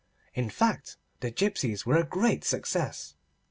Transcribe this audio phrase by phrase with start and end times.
[0.33, 3.13] In fact the gipsies were a great success.